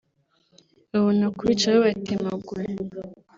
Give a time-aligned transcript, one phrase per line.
[0.91, 2.71] babona kubica babatmaguye